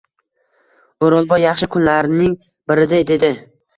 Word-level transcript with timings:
O’rolboy 1.09 1.45
yaxshi 1.47 1.69
kunlarning 1.75 2.35
birida 2.73 3.03
dedi. 3.13 3.31